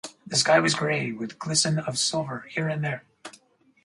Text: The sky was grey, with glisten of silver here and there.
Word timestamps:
The 0.25 0.35
sky 0.35 0.59
was 0.59 0.73
grey, 0.73 1.11
with 1.11 1.37
glisten 1.37 1.77
of 1.77 1.99
silver 1.99 2.47
here 2.49 2.67
and 2.67 2.83
there. 2.83 3.05